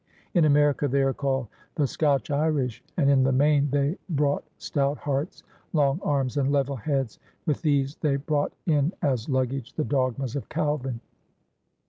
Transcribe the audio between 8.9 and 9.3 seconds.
brought in as